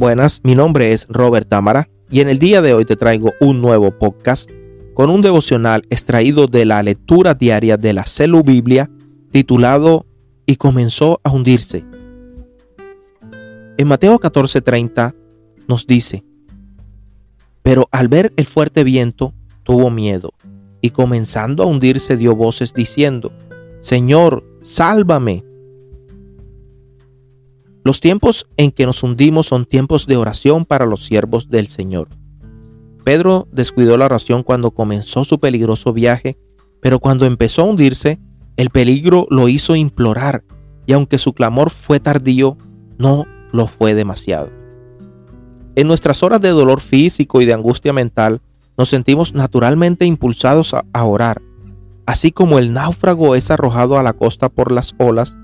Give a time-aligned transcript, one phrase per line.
[0.00, 3.60] Buenas, mi nombre es Robert Támara y en el día de hoy te traigo un
[3.60, 4.48] nuevo podcast
[4.94, 8.90] con un devocional extraído de la lectura diaria de la Celu Biblia
[9.30, 10.06] titulado
[10.46, 11.84] Y comenzó a hundirse.
[13.76, 15.14] En Mateo 14:30
[15.68, 16.24] nos dice,
[17.62, 20.32] pero al ver el fuerte viento tuvo miedo
[20.80, 23.32] y comenzando a hundirse dio voces diciendo,
[23.82, 25.44] Señor, sálvame.
[27.84, 32.08] Los tiempos en que nos hundimos son tiempos de oración para los siervos del Señor.
[33.04, 36.38] Pedro descuidó la oración cuando comenzó su peligroso viaje,
[36.80, 38.20] pero cuando empezó a hundirse,
[38.56, 40.44] el peligro lo hizo implorar,
[40.86, 42.58] y aunque su clamor fue tardío,
[42.98, 44.50] no lo fue demasiado.
[45.76, 48.42] En nuestras horas de dolor físico y de angustia mental,
[48.76, 51.42] nos sentimos naturalmente impulsados a, orar.
[52.06, 55.36] Así como el náufrago es arrojado a la costa por las olas,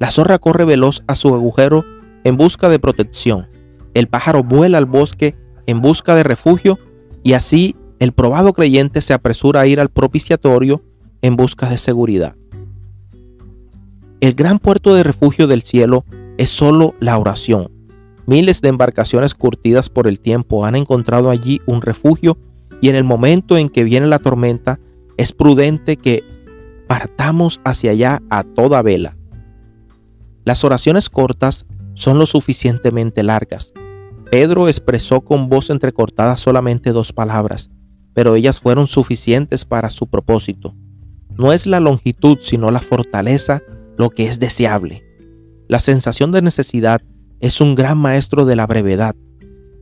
[0.00, 1.84] la zorra corre veloz a su agujero
[2.24, 3.48] en busca de protección.
[3.92, 6.78] El pájaro vuela al bosque en busca de refugio
[7.22, 10.82] y así el probado creyente se apresura a ir al propiciatorio
[11.20, 12.34] en busca de seguridad.
[14.22, 16.06] El gran puerto de refugio del cielo
[16.38, 17.70] es solo la oración.
[18.26, 22.38] Miles de embarcaciones curtidas por el tiempo han encontrado allí un refugio
[22.80, 24.80] y en el momento en que viene la tormenta
[25.18, 26.24] es prudente que
[26.86, 29.19] partamos hacia allá a toda vela.
[30.50, 33.72] Las oraciones cortas son lo suficientemente largas.
[34.32, 37.70] Pedro expresó con voz entrecortada solamente dos palabras,
[38.14, 40.74] pero ellas fueron suficientes para su propósito.
[41.38, 43.62] No es la longitud, sino la fortaleza
[43.96, 45.04] lo que es deseable.
[45.68, 47.00] La sensación de necesidad
[47.38, 49.14] es un gran maestro de la brevedad.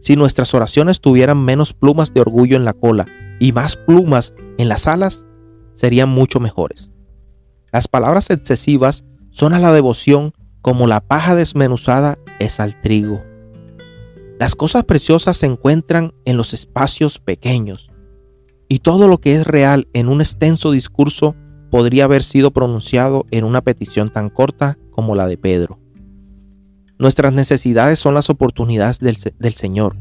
[0.02, 3.06] Si nuestras oraciones tuvieran menos plumas de orgullo en la cola
[3.40, 5.24] y más plumas en las alas,
[5.76, 6.90] serían mucho mejores.
[7.72, 13.22] Las palabras excesivas son a la devoción como la paja desmenuzada es al trigo.
[14.38, 17.90] Las cosas preciosas se encuentran en los espacios pequeños,
[18.68, 21.34] y todo lo que es real en un extenso discurso
[21.70, 25.80] podría haber sido pronunciado en una petición tan corta como la de Pedro.
[26.98, 29.96] Nuestras necesidades son las oportunidades del, del, Señor.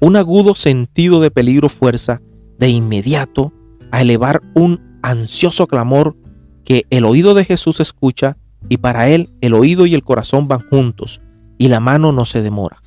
[0.00, 2.20] Un agudo sentido de peligro fuerza
[2.58, 3.52] de inmediato
[3.90, 6.16] a elevar un ansioso clamor
[6.64, 8.36] que el oído de Jesús escucha
[8.68, 11.22] y para él el oído y el corazón van juntos
[11.58, 12.82] y la mano no se demora.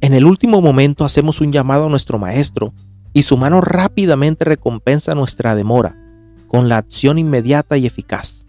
[0.00, 2.74] En el último momento hacemos un llamado a nuestro Maestro
[3.12, 5.96] y su mano rápidamente recompensa nuestra demora
[6.48, 8.46] con la acción inmediata y eficaz.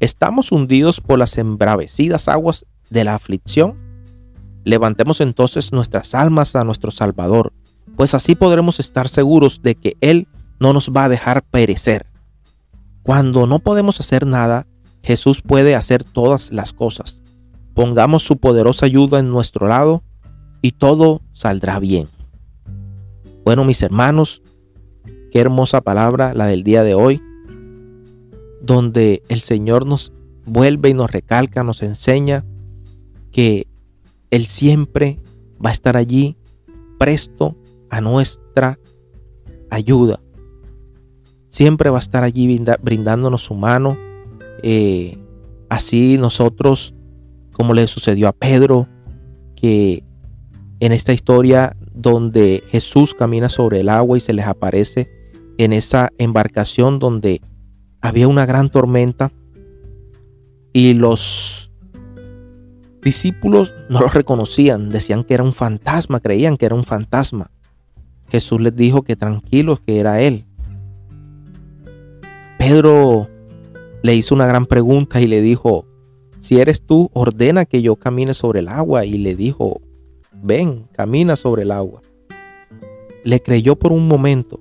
[0.00, 3.78] ¿Estamos hundidos por las embravecidas aguas de la aflicción?
[4.64, 7.52] Levantemos entonces nuestras almas a nuestro Salvador,
[7.96, 10.28] pues así podremos estar seguros de que Él
[10.60, 12.06] no nos va a dejar perecer.
[13.04, 14.66] Cuando no podemos hacer nada,
[15.02, 17.20] Jesús puede hacer todas las cosas.
[17.74, 20.02] Pongamos su poderosa ayuda en nuestro lado
[20.62, 22.08] y todo saldrá bien.
[23.44, 24.42] Bueno, mis hermanos,
[25.30, 27.20] qué hermosa palabra la del día de hoy,
[28.62, 30.14] donde el Señor nos
[30.46, 32.46] vuelve y nos recalca, nos enseña
[33.30, 33.66] que
[34.30, 35.20] Él siempre
[35.62, 36.38] va a estar allí
[36.98, 37.54] presto
[37.90, 38.78] a nuestra
[39.68, 40.23] ayuda
[41.54, 43.96] siempre va a estar allí brindándonos su mano.
[44.64, 45.16] Eh,
[45.68, 46.94] así nosotros,
[47.52, 48.88] como le sucedió a Pedro,
[49.54, 50.02] que
[50.80, 55.08] en esta historia donde Jesús camina sobre el agua y se les aparece
[55.56, 57.40] en esa embarcación donde
[58.00, 59.30] había una gran tormenta
[60.72, 61.70] y los
[63.00, 67.52] discípulos no lo reconocían, decían que era un fantasma, creían que era un fantasma.
[68.28, 70.46] Jesús les dijo que tranquilos, que era Él.
[72.66, 73.28] Pedro
[74.02, 75.86] le hizo una gran pregunta y le dijo,
[76.40, 79.04] si eres tú, ordena que yo camine sobre el agua.
[79.04, 79.82] Y le dijo,
[80.32, 82.00] ven, camina sobre el agua.
[83.22, 84.60] Le creyó por un momento,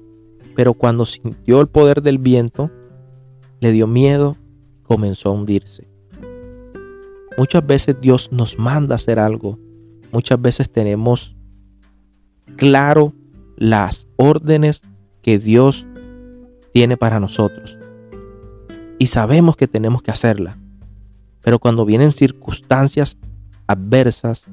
[0.54, 2.70] pero cuando sintió el poder del viento,
[3.62, 4.36] le dio miedo
[4.84, 5.88] comenzó a hundirse.
[7.38, 9.58] Muchas veces Dios nos manda a hacer algo.
[10.12, 11.38] Muchas veces tenemos
[12.58, 13.14] claro
[13.56, 14.82] las órdenes
[15.22, 15.88] que Dios
[16.74, 17.80] tiene para nosotros
[19.04, 20.58] y sabemos que tenemos que hacerla.
[21.42, 23.18] Pero cuando vienen circunstancias
[23.68, 24.46] adversas,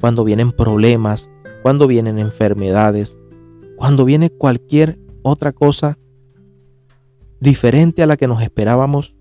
[0.00, 1.30] cuando vienen problemas,
[1.62, 3.16] cuando vienen enfermedades,
[3.76, 5.98] cuando viene cualquier otra cosa
[7.38, 9.14] diferente a la que nos esperábamos,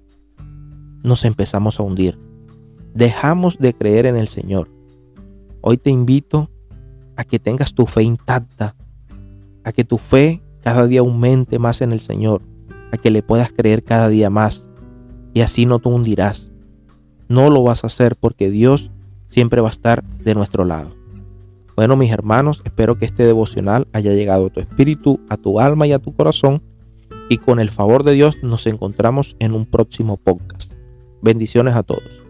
[1.04, 2.18] nos empezamos a hundir.
[2.96, 4.72] Dejamos de creer en el Señor.
[5.62, 6.50] Hoy te invito
[7.18, 8.76] a que tengas tu fe intacta,
[9.64, 12.42] a que tu fe cada día aumente más en el Señor,
[12.92, 14.68] a que le puedas creer cada día más
[15.34, 16.52] y así no te hundirás.
[17.28, 18.92] No lo vas a hacer porque Dios
[19.28, 20.96] siempre va a estar de nuestro lado.
[21.76, 25.88] Bueno, mis hermanos, espero que este devocional haya llegado a tu espíritu, a tu alma
[25.88, 26.62] y a tu corazón.
[27.30, 30.74] Y con el favor de Dios nos encontramos en un próximo podcast.
[31.22, 32.29] Bendiciones a todos.